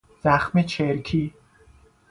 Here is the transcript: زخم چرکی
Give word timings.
زخم 0.23 0.61
چرکی 0.61 1.33